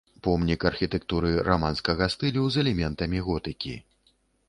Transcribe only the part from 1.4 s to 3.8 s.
раманскага стылю з элементамі готыкі.